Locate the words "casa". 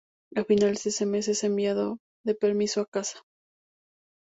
2.87-3.23